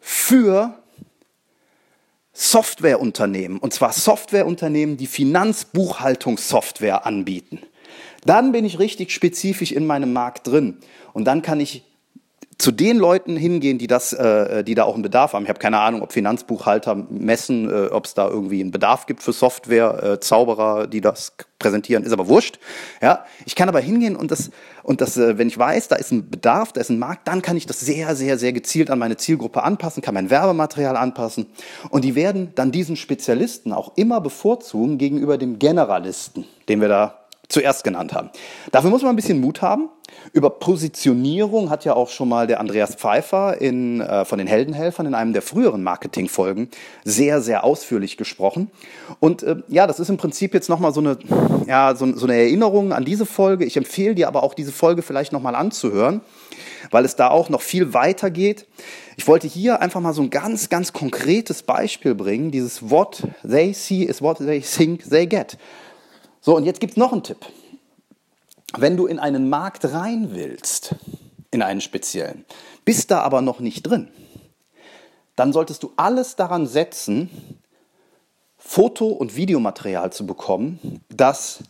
für 0.00 0.79
Softwareunternehmen, 2.40 3.58
und 3.58 3.74
zwar 3.74 3.92
Softwareunternehmen, 3.92 4.96
die 4.96 5.06
Finanzbuchhaltungssoftware 5.06 7.04
anbieten. 7.04 7.60
Dann 8.24 8.52
bin 8.52 8.64
ich 8.64 8.78
richtig 8.78 9.12
spezifisch 9.12 9.72
in 9.72 9.86
meinem 9.86 10.14
Markt 10.14 10.46
drin. 10.46 10.78
Und 11.12 11.26
dann 11.26 11.42
kann 11.42 11.60
ich 11.60 11.84
zu 12.60 12.72
den 12.72 12.98
Leuten 12.98 13.36
hingehen, 13.36 13.78
die 13.78 13.86
das, 13.86 14.12
äh, 14.12 14.62
die 14.62 14.74
da 14.74 14.84
auch 14.84 14.94
einen 14.94 15.02
Bedarf 15.02 15.32
haben. 15.32 15.44
Ich 15.44 15.48
habe 15.48 15.58
keine 15.58 15.80
Ahnung, 15.80 16.02
ob 16.02 16.12
Finanzbuchhalter 16.12 16.94
messen, 16.94 17.70
äh, 17.70 17.86
ob 17.86 18.04
es 18.04 18.14
da 18.14 18.28
irgendwie 18.28 18.60
einen 18.60 18.70
Bedarf 18.70 19.06
gibt 19.06 19.22
für 19.22 19.32
Software, 19.32 20.02
äh, 20.02 20.20
Zauberer, 20.20 20.86
die 20.86 21.00
das 21.00 21.32
präsentieren, 21.58 22.04
ist 22.04 22.12
aber 22.12 22.28
wurscht. 22.28 22.58
Ja, 23.00 23.24
ich 23.46 23.54
kann 23.54 23.68
aber 23.68 23.80
hingehen 23.80 24.14
und 24.14 24.30
das 24.30 24.50
und 24.82 25.00
das, 25.00 25.16
äh, 25.16 25.38
wenn 25.38 25.48
ich 25.48 25.58
weiß, 25.58 25.88
da 25.88 25.96
ist 25.96 26.10
ein 26.12 26.28
Bedarf, 26.28 26.72
da 26.72 26.80
ist 26.80 26.90
ein 26.90 26.98
Markt, 26.98 27.28
dann 27.28 27.42
kann 27.42 27.56
ich 27.56 27.66
das 27.66 27.80
sehr, 27.80 28.14
sehr, 28.14 28.38
sehr 28.38 28.52
gezielt 28.52 28.90
an 28.90 28.98
meine 28.98 29.16
Zielgruppe 29.16 29.62
anpassen, 29.62 30.02
kann 30.02 30.14
mein 30.14 30.30
Werbematerial 30.30 30.96
anpassen 30.96 31.46
und 31.88 32.04
die 32.04 32.14
werden 32.14 32.52
dann 32.54 32.72
diesen 32.72 32.96
Spezialisten 32.96 33.72
auch 33.72 33.92
immer 33.96 34.20
bevorzugen 34.20 34.98
gegenüber 34.98 35.38
dem 35.38 35.58
Generalisten, 35.58 36.44
den 36.68 36.80
wir 36.80 36.88
da 36.88 37.19
zuerst 37.50 37.84
genannt 37.84 38.14
haben. 38.14 38.30
Dafür 38.72 38.90
muss 38.90 39.02
man 39.02 39.10
ein 39.10 39.16
bisschen 39.16 39.40
Mut 39.40 39.60
haben. 39.60 39.90
Über 40.32 40.50
Positionierung 40.50 41.70
hat 41.70 41.84
ja 41.84 41.94
auch 41.94 42.08
schon 42.08 42.28
mal 42.28 42.46
der 42.46 42.60
Andreas 42.60 42.94
Pfeiffer 42.94 43.60
in, 43.60 44.00
äh, 44.00 44.24
von 44.24 44.38
den 44.38 44.46
Heldenhelfern 44.46 45.06
in 45.06 45.14
einem 45.14 45.32
der 45.32 45.42
früheren 45.42 45.82
Marketingfolgen 45.82 46.68
sehr, 47.04 47.40
sehr 47.40 47.64
ausführlich 47.64 48.16
gesprochen. 48.16 48.70
Und 49.20 49.42
äh, 49.42 49.56
ja, 49.68 49.86
das 49.86 50.00
ist 50.00 50.08
im 50.08 50.16
Prinzip 50.16 50.54
jetzt 50.54 50.68
nochmal 50.68 50.92
so 50.92 51.00
ja, 51.66 51.94
so, 51.94 52.14
so 52.16 52.26
eine 52.26 52.34
Erinnerung 52.34 52.92
an 52.92 53.04
diese 53.04 53.26
Folge. 53.26 53.64
Ich 53.64 53.76
empfehle 53.76 54.14
dir 54.14 54.28
aber 54.28 54.42
auch 54.42 54.54
diese 54.54 54.72
Folge 54.72 55.02
vielleicht 55.02 55.32
nochmal 55.32 55.54
anzuhören, 55.54 56.20
weil 56.90 57.04
es 57.04 57.16
da 57.16 57.28
auch 57.30 57.48
noch 57.48 57.62
viel 57.62 57.94
weiter 57.94 58.30
geht. 58.30 58.66
Ich 59.16 59.26
wollte 59.26 59.46
hier 59.46 59.80
einfach 59.80 60.00
mal 60.00 60.12
so 60.12 60.22
ein 60.22 60.30
ganz, 60.30 60.68
ganz 60.68 60.92
konkretes 60.92 61.62
Beispiel 61.62 62.14
bringen. 62.14 62.50
Dieses 62.50 62.90
What 62.90 63.22
they 63.42 63.72
see 63.72 64.02
is 64.02 64.22
what 64.22 64.38
they 64.38 64.60
think 64.60 65.08
they 65.08 65.26
get. 65.26 65.56
So, 66.40 66.56
und 66.56 66.64
jetzt 66.64 66.80
gibt 66.80 66.92
es 66.92 66.96
noch 66.96 67.12
einen 67.12 67.22
Tipp. 67.22 67.44
Wenn 68.76 68.96
du 68.96 69.06
in 69.06 69.18
einen 69.18 69.48
Markt 69.50 69.84
rein 69.84 70.30
willst, 70.32 70.94
in 71.50 71.62
einen 71.62 71.80
speziellen, 71.80 72.44
bist 72.84 73.10
da 73.10 73.20
aber 73.20 73.42
noch 73.42 73.60
nicht 73.60 73.82
drin, 73.82 74.08
dann 75.36 75.52
solltest 75.52 75.82
du 75.82 75.92
alles 75.96 76.36
daran 76.36 76.66
setzen, 76.66 77.30
Foto- 78.56 79.08
und 79.08 79.36
Videomaterial 79.36 80.12
zu 80.12 80.26
bekommen, 80.26 81.02
das 81.08 81.64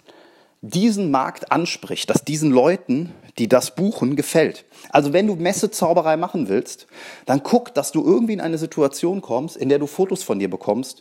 diesen 0.61 1.11
Markt 1.11 1.51
anspricht, 1.51 2.11
das 2.11 2.25
diesen 2.25 2.51
Leuten, 2.51 3.13
die 3.39 3.49
das 3.49 3.75
buchen, 3.75 4.17
gefällt. 4.17 4.67
Also 4.91 5.13
wenn 5.13 5.27
du 5.27 5.35
Messezauberei 5.35 6.17
machen 6.17 6.49
willst, 6.49 6.87
dann 7.27 7.43
guck, 7.43 7.73
dass 7.75 7.93
du 7.93 8.05
irgendwie 8.05 8.35
in 8.35 8.41
eine 8.41 8.59
Situation 8.59 9.23
kommst, 9.23 9.57
in 9.57 9.69
der 9.69 9.79
du 9.79 9.87
Fotos 9.87 10.23
von 10.23 10.39
dir 10.39 10.51
bekommst, 10.51 11.01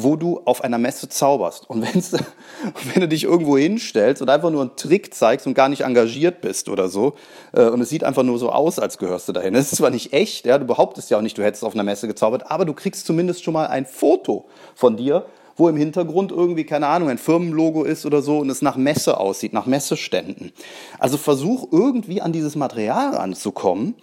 wo 0.00 0.14
du 0.14 0.40
auf 0.44 0.62
einer 0.62 0.78
Messe 0.78 1.08
zauberst. 1.08 1.68
Und 1.68 1.82
wenn 2.94 3.00
du 3.00 3.08
dich 3.08 3.24
irgendwo 3.24 3.58
hinstellst 3.58 4.22
und 4.22 4.30
einfach 4.30 4.50
nur 4.50 4.62
einen 4.62 4.76
Trick 4.76 5.12
zeigst 5.12 5.44
und 5.48 5.54
gar 5.54 5.68
nicht 5.68 5.80
engagiert 5.80 6.40
bist 6.40 6.68
oder 6.68 6.88
so, 6.88 7.14
äh, 7.52 7.64
und 7.64 7.80
es 7.80 7.88
sieht 7.88 8.04
einfach 8.04 8.22
nur 8.22 8.38
so 8.38 8.50
aus, 8.50 8.78
als 8.78 8.98
gehörst 8.98 9.28
du 9.28 9.32
dahin. 9.32 9.56
Es 9.56 9.72
ist 9.72 9.78
zwar 9.78 9.90
nicht 9.90 10.12
echt, 10.12 10.46
ja, 10.46 10.56
du 10.58 10.66
behauptest 10.66 11.10
ja 11.10 11.18
auch 11.18 11.22
nicht, 11.22 11.36
du 11.36 11.42
hättest 11.42 11.64
auf 11.64 11.74
einer 11.74 11.82
Messe 11.82 12.06
gezaubert, 12.06 12.48
aber 12.48 12.64
du 12.64 12.74
kriegst 12.74 13.06
zumindest 13.06 13.42
schon 13.42 13.54
mal 13.54 13.66
ein 13.66 13.86
Foto 13.86 14.46
von 14.76 14.96
dir, 14.96 15.26
wo 15.56 15.68
im 15.68 15.76
Hintergrund 15.76 16.30
irgendwie, 16.30 16.64
keine 16.64 16.86
Ahnung, 16.86 17.08
ein 17.08 17.18
Firmenlogo 17.18 17.82
ist 17.82 18.06
oder 18.06 18.22
so 18.22 18.38
und 18.38 18.50
es 18.50 18.62
nach 18.62 18.76
Messe 18.76 19.18
aussieht, 19.18 19.52
nach 19.52 19.66
Messeständen. 19.66 20.52
Also 21.00 21.16
versuch 21.16 21.72
irgendwie 21.72 22.22
an 22.22 22.32
dieses 22.32 22.54
Material 22.54 23.16
ranzukommen, 23.16 23.96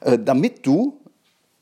äh, 0.00 0.18
damit 0.18 0.66
du 0.66 1.00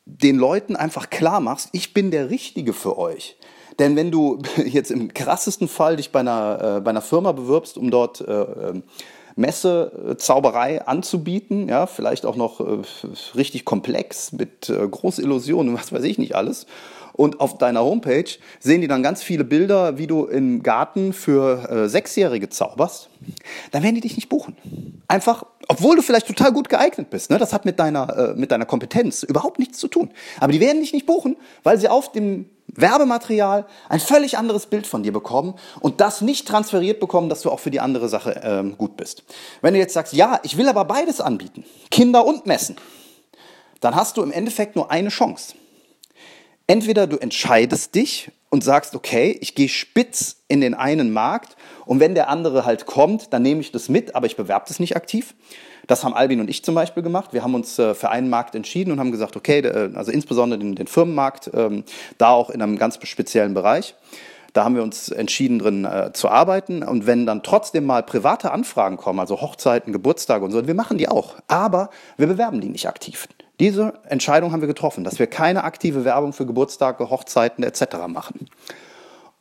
den 0.07 0.37
Leuten 0.37 0.75
einfach 0.75 1.11
klar 1.11 1.41
machst, 1.41 1.69
ich 1.73 1.93
bin 1.93 2.11
der 2.11 2.31
Richtige 2.31 2.73
für 2.73 2.97
euch. 2.97 3.37
Denn 3.79 3.97
wenn 3.97 4.11
du 4.11 4.39
jetzt 4.65 4.91
im 4.91 5.13
krassesten 5.13 5.69
Fall 5.69 5.97
dich 5.97 6.13
bei 6.13 6.21
einer, 6.21 6.77
äh, 6.77 6.81
bei 6.81 6.91
einer 6.91 7.03
Firma 7.03 7.33
bewirbst, 7.33 7.79
um 7.79 7.91
dort 7.91 8.21
äh, 8.21 8.33
ähm, 8.33 8.83
Messezauberei 9.37 10.87
anzubieten, 10.87 11.69
ja, 11.69 11.87
vielleicht 11.87 12.25
auch 12.25 12.37
noch 12.37 12.61
äh, 12.61 12.83
richtig 13.35 13.65
komplex 13.65 14.33
mit 14.33 14.69
äh, 14.69 14.87
Großillusionen, 14.87 15.75
was 15.75 15.93
weiß 15.93 16.05
ich 16.05 16.19
nicht 16.19 16.37
alles. 16.37 16.67
Und 17.13 17.39
auf 17.39 17.59
deiner 17.59 17.85
Homepage 17.85 18.29
sehen 18.59 18.81
die 18.81 18.89
dann 18.89 19.05
ganz 19.05 19.23
viele 19.23 19.45
Bilder, 19.45 19.99
wie 19.99 20.09
du 20.09 20.25
im 20.25 20.65
Garten 20.65 21.13
für 21.13 21.71
äh, 21.71 21.89
Sechsjährige 21.89 22.49
zauberst. 22.49 23.09
Dann 23.71 23.85
werden 23.85 23.95
die 23.95 24.01
dich 24.01 24.17
nicht 24.17 24.29
buchen. 24.29 24.57
Einfach, 25.07 25.47
obwohl 25.69 25.97
du 25.97 26.03
vielleicht 26.03 26.27
total 26.27 26.53
gut 26.53 26.69
geeignet 26.69 27.11
bist. 27.11 27.31
Ne? 27.31 27.39
Das 27.39 27.53
hat 27.53 27.65
mit 27.65 27.79
deiner, 27.79 28.17
äh, 28.17 28.35
mit 28.35 28.51
deiner 28.51 28.67
Kompetenz 28.67 29.23
überhaupt 29.23 29.59
nichts 29.59 29.79
zu 29.79 29.89
tun. 29.89 30.11
Aber 30.41 30.53
die 30.53 30.61
werden 30.61 30.81
dich 30.81 30.93
nicht 30.93 31.07
buchen, 31.07 31.37
weil 31.63 31.79
sie 31.79 31.89
auf 31.89 32.13
dem 32.13 32.51
Werbematerial 32.67 33.67
ein 33.89 34.01
völlig 34.01 34.37
anderes 34.39 34.67
Bild 34.67 34.87
von 34.87 35.03
dir 35.03 35.13
bekommen 35.13 35.55
und 35.81 36.01
das 36.01 36.21
nicht 36.21 36.49
transferiert 36.49 36.99
bekommen, 37.01 37.29
dass 37.29 37.43
du 37.43 37.51
auch 37.51 37.61
für 37.61 37.71
die 37.71 37.81
andere 37.81 38.09
Sache 38.09 38.41
ähm, 38.43 38.77
gut 38.77 38.97
bist. 38.97 39.23
Wenn 39.61 39.75
du 39.75 39.81
jetzt 39.81 39.95
sagst, 39.95 40.13
ja, 40.13 40.41
ich 40.43 40.57
will 40.57 40.69
aber 40.69 40.85
beides 40.85 41.21
anbieten, 41.21 41.65
Kinder 41.91 42.27
und 42.27 42.47
Messen, 42.47 42.77
dann 43.81 43.95
hast 43.95 44.17
du 44.17 44.23
im 44.23 44.33
Endeffekt 44.33 44.77
nur 44.77 44.91
eine 44.91 45.11
Chance. 45.11 45.55
Entweder 46.67 47.07
du 47.07 47.19
entscheidest 47.19 47.95
dich 47.95 48.31
und 48.55 48.63
sagst, 48.63 48.95
okay, 48.95 49.37
ich 49.41 49.57
gehe 49.57 49.69
spitz 49.69 50.45
in 50.47 50.61
den 50.61 50.75
einen 50.75 51.13
Markt 51.13 51.57
und 51.87 51.99
wenn 51.99 52.15
der 52.15 52.29
andere 52.29 52.65
halt 52.65 52.87
kommt, 52.87 53.33
dann 53.33 53.43
nehme 53.43 53.61
ich 53.61 53.73
das 53.73 53.89
mit, 53.89 54.15
aber 54.15 54.27
ich 54.27 54.37
bewerbe 54.37 54.67
das 54.69 54.79
nicht 54.79 54.95
aktiv. 54.95 55.35
Das 55.89 56.05
haben 56.05 56.15
Albin 56.15 56.39
und 56.39 56.49
ich 56.49 56.65
zum 56.65 56.77
Beispiel 56.77 57.03
gemacht. 57.03 57.33
Wir 57.33 57.43
haben 57.43 57.57
uns 57.57 57.77
äh, 57.81 57.97
für 57.97 58.11
einen 58.11 58.31
Markt 58.31 58.55
entschieden 58.55 58.93
und 58.93 59.01
haben 59.01 59.11
gesagt, 59.11 59.35
okay, 59.35 59.67
also 59.95 60.13
insbesondere 60.13 60.61
den, 60.61 60.77
den 60.77 60.87
Firmenmarkt, 60.87 61.51
ähm, 61.53 61.83
da 62.17 62.29
auch 62.29 62.49
in 62.49 62.63
einem 62.63 62.79
ganz 62.79 62.97
speziellen 63.03 63.55
Bereich. 63.55 63.97
Da 64.53 64.63
haben 64.63 64.77
wir 64.77 64.85
uns 64.85 65.09
entschieden, 65.09 65.59
drin 65.59 65.85
äh, 65.85 66.13
zu 66.13 66.29
arbeiten. 66.29 66.85
Und 66.85 67.09
wenn 67.09 67.27
dann 67.27 67.43
trotzdem 67.43 67.85
mal 67.87 68.05
private 68.05 68.53
Anfragen 68.53 68.99
kommen, 68.99 69.19
also 69.19 69.41
Hochzeiten, 69.41 69.93
Geburtstage 69.93 70.45
und 70.45 70.53
so, 70.53 70.65
wir 70.65 70.75
machen 70.75 70.97
die 70.97 71.09
auch. 71.09 71.35
Aber 71.49 71.91
wir 72.19 72.29
bewerben 72.29 72.61
die 72.61 72.69
nicht 72.69 72.87
aktiv. 72.87 73.27
Diese 73.61 73.95
Entscheidung 74.09 74.53
haben 74.53 74.61
wir 74.61 74.69
getroffen, 74.69 75.05
dass 75.05 75.19
wir 75.19 75.27
keine 75.29 75.65
aktive 75.65 76.05
Werbung 76.05 76.33
für 76.33 76.47
Geburtstage, 76.47 77.09
Hochzeiten 77.11 77.63
etc. 77.63 78.07
machen. 78.09 78.49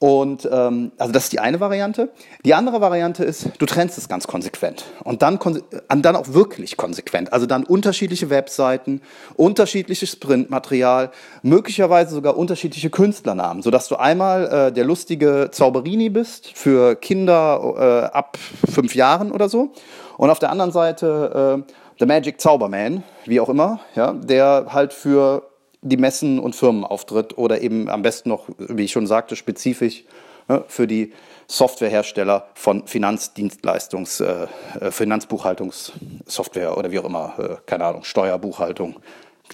Und 0.04 0.50
ähm, 0.52 0.92
also 0.98 1.14
das 1.14 1.24
ist 1.24 1.32
die 1.32 1.40
eine 1.40 1.62
Variante. 1.62 2.10
Die 2.44 2.54
andere 2.54 2.82
Variante 2.82 3.24
ist, 3.24 3.52
du 3.58 3.66
trennst 3.66 3.98
es 3.98 4.10
ganz 4.10 4.28
konsequent 4.28 4.84
und 5.06 5.22
dann, 5.22 5.40
dann 5.88 6.16
auch 6.18 6.34
wirklich 6.34 6.76
konsequent. 6.76 7.32
Also 7.32 7.46
dann 7.46 7.64
unterschiedliche 7.64 8.30
Webseiten, 8.30 9.02
unterschiedliches 9.38 10.18
Printmaterial, 10.18 11.12
möglicherweise 11.42 12.16
sogar 12.16 12.36
unterschiedliche 12.36 12.90
Künstlernamen, 12.90 13.62
sodass 13.62 13.88
du 13.88 13.96
einmal 13.96 14.48
äh, 14.48 14.72
der 14.74 14.84
lustige 14.84 15.48
Zauberini 15.54 16.10
bist 16.10 16.52
für 16.54 16.96
Kinder 16.96 18.10
äh, 18.12 18.14
ab 18.14 18.38
fünf 18.70 18.96
Jahren 18.96 19.32
oder 19.32 19.48
so 19.48 19.72
und 20.18 20.30
auf 20.30 20.40
der 20.40 20.50
anderen 20.50 20.74
Seite 20.74 21.64
äh, 21.66 21.74
The 22.00 22.06
Magic 22.06 22.42
Zauberman, 22.42 23.04
wie 23.26 23.40
auch 23.40 23.50
immer, 23.50 23.80
ja, 23.96 24.14
der 24.14 24.68
halt 24.70 24.94
für 24.94 25.50
die 25.82 25.98
Messen 25.98 26.40
und 26.40 26.56
Firmen 26.56 26.84
auftritt 26.84 27.38
oder 27.38 27.62
eben 27.62 27.90
am 27.90 28.02
besten 28.02 28.30
noch, 28.30 28.48
wie 28.58 28.86
ich 28.86 28.92
schon 28.92 29.06
sagte, 29.06 29.36
spezifisch 29.36 30.04
ne, 30.48 30.64
für 30.68 30.88
die 30.88 31.14
Softwarehersteller 31.48 32.48
von 32.56 32.88
Finanzdienstleistungs-, 32.88 34.24
äh, 34.24 34.48
äh, 34.80 34.92
Finanzbuchhaltungssoftware 34.92 36.78
oder 36.78 36.92
wie 36.92 37.00
auch 37.00 37.06
immer, 37.06 37.34
äh, 37.38 37.56
keine 37.66 37.86
Ahnung, 37.86 38.04
Steuerbuchhaltung. 38.04 38.96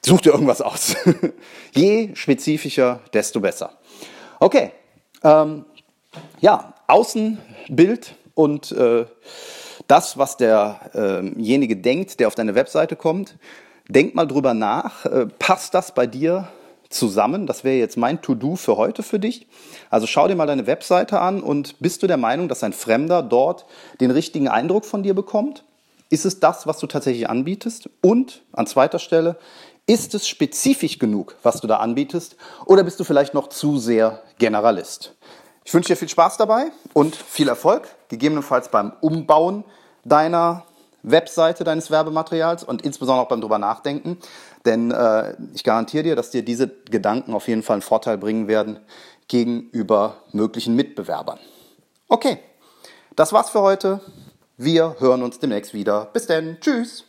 Such 0.04 0.22
dir 0.22 0.32
irgendwas 0.32 0.62
aus. 0.62 0.96
Je 1.74 2.12
spezifischer, 2.16 3.02
desto 3.14 3.42
besser. 3.42 3.72
Okay, 4.40 4.72
ähm, 5.24 5.66
ja, 6.40 6.74
Außenbild 6.88 8.16
und 8.34 8.72
äh, 8.72 9.06
das, 9.90 10.18
was 10.18 10.38
derjenige 10.38 11.76
denkt, 11.76 12.20
der 12.20 12.28
auf 12.28 12.36
deine 12.36 12.56
Webseite 12.56 12.96
kommt, 12.96 13.36
Denk 13.90 14.14
mal 14.14 14.28
drüber 14.28 14.54
nach, 14.54 15.06
äh, 15.06 15.26
passt 15.26 15.74
das 15.74 15.96
bei 15.96 16.06
dir 16.06 16.48
zusammen? 16.90 17.48
Das 17.48 17.64
wäre 17.64 17.78
jetzt 17.78 17.98
mein 17.98 18.22
To-Do 18.22 18.56
für 18.56 18.78
heute 18.78 19.02
für 19.02 19.18
dich. 19.18 19.48
Also 19.90 20.06
schau 20.06 20.28
dir 20.28 20.36
mal 20.36 20.46
deine 20.46 20.68
Webseite 20.68 21.20
an 21.20 21.42
und 21.42 21.80
bist 21.80 22.04
du 22.04 22.08
der 22.08 22.18
Meinung, 22.18 22.48
dass 22.50 22.64
ein 22.64 22.74
Fremder 22.74 23.24
dort 23.24 23.66
den 24.00 24.12
richtigen 24.12 24.48
Eindruck 24.48 24.86
von 24.86 25.02
dir 25.02 25.16
bekommt? 25.16 25.64
Ist 26.12 26.26
es 26.26 26.40
das, 26.40 26.68
was 26.68 26.78
du 26.78 26.86
tatsächlich 26.86 27.28
anbietest? 27.28 27.90
Und 28.02 28.44
an 28.54 28.68
zweiter 28.68 29.00
Stelle, 29.00 29.38
ist 29.88 30.14
es 30.14 30.28
spezifisch 30.28 31.00
genug, 31.00 31.36
was 31.42 31.60
du 31.60 31.66
da 31.66 31.78
anbietest? 31.78 32.36
Oder 32.68 32.84
bist 32.84 33.00
du 33.00 33.04
vielleicht 33.04 33.34
noch 33.34 33.50
zu 33.50 33.80
sehr 33.80 34.22
Generalist? 34.38 35.16
Ich 35.66 35.74
wünsche 35.74 35.88
dir 35.88 35.98
viel 35.98 36.10
Spaß 36.10 36.38
dabei 36.38 36.68
und 36.94 37.16
viel 37.16 37.48
Erfolg, 37.48 37.88
gegebenenfalls 38.10 38.70
beim 38.70 38.94
Umbauen 39.02 39.64
deiner 40.04 40.66
Webseite 41.04 41.64
deines 41.64 41.92
Werbematerials 41.92 42.64
und 42.64 42.82
insbesondere 42.82 43.26
auch 43.26 43.30
beim 43.30 43.42
drüber 43.42 43.58
nachdenken. 43.58 44.18
Denn 44.66 44.92
äh, 44.92 45.36
ich 45.54 45.64
garantiere 45.64 46.04
dir, 46.04 46.16
dass 46.16 46.30
dir 46.30 46.44
diese 46.44 46.68
Gedanken 46.68 47.34
auf 47.34 47.48
jeden 47.48 47.64
Fall 47.64 47.76
einen 47.76 47.82
Vorteil 47.82 48.18
bringen 48.18 48.48
werden 48.48 48.80
gegenüber 49.28 50.18
möglichen 50.32 50.76
Mitbewerbern. 50.76 51.40
Okay, 52.08 52.40
das 53.16 53.32
war's 53.32 53.50
für 53.50 53.62
heute. 53.62 54.02
Wir 54.58 54.98
hören 55.00 55.24
uns 55.24 55.40
demnächst 55.40 55.74
wieder. 55.74 56.10
Bis 56.12 56.28
denn. 56.28 56.58
Tschüss. 56.60 57.06